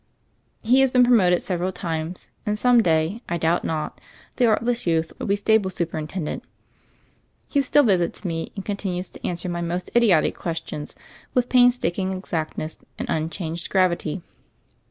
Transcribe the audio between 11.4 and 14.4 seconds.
painstaking exactness and unchanged gravity.